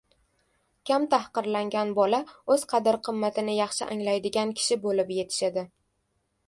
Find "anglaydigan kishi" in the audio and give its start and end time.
3.97-4.81